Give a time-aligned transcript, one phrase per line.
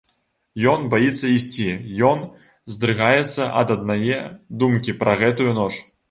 [0.71, 1.67] Ён баіцца ісці,
[2.11, 2.23] ён
[2.75, 4.17] здрыгаецца ад аднае
[4.63, 5.69] думкі пра гэтую ноч.